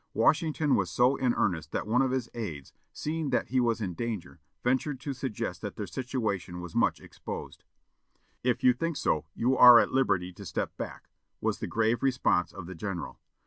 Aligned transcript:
Washington 0.15 0.73
was 0.75 0.89
so 0.89 1.15
in 1.15 1.35
earnest 1.35 1.71
that 1.73 1.85
one 1.85 2.01
of 2.01 2.09
his 2.09 2.27
aids, 2.33 2.73
seeing 2.91 3.29
that 3.29 3.49
he 3.49 3.59
was 3.59 3.79
in 3.81 3.93
danger, 3.93 4.39
ventured 4.63 4.99
to 5.01 5.13
suggest 5.13 5.61
that 5.61 5.75
their 5.75 5.85
situation 5.85 6.59
was 6.59 6.73
much 6.75 6.99
exposed. 6.99 7.63
"If 8.43 8.63
you 8.63 8.73
think 8.73 8.97
so, 8.97 9.25
you 9.35 9.55
are 9.55 9.77
at 9.77 9.91
liberty 9.91 10.33
to 10.33 10.43
step 10.43 10.75
back," 10.75 11.07
was 11.39 11.59
the 11.59 11.67
grave 11.67 12.01
response 12.01 12.51
of 12.51 12.65
the 12.65 12.73
general. 12.73 13.19